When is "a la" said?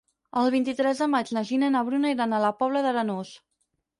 2.33-2.51